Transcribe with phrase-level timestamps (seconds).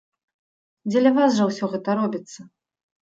[0.89, 2.39] Дзеля вас жа ўсё гэта робіцца!